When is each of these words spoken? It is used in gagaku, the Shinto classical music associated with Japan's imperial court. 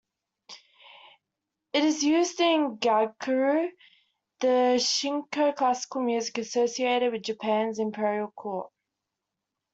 It 1.73 1.83
is 1.83 2.01
used 2.01 2.39
in 2.41 2.77
gagaku, 2.79 3.69
the 4.39 4.79
Shinto 4.79 5.51
classical 5.51 6.01
music 6.01 6.39
associated 6.39 7.13
with 7.13 7.21
Japan's 7.21 7.77
imperial 7.77 8.31
court. 8.31 8.71